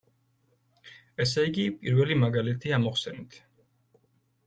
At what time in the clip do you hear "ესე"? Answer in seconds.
1.27-1.45